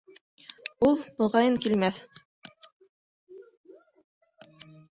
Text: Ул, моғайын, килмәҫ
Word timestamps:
Ул, 0.87 0.97
моғайын, 1.19 1.59
килмәҫ 1.67 2.01